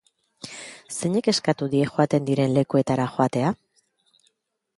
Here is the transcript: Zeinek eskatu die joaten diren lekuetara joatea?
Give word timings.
Zeinek 0.95 1.29
eskatu 1.33 1.67
die 1.75 1.83
joaten 1.91 2.27
diren 2.31 2.57
lekuetara 2.57 3.07
joatea? 3.19 3.53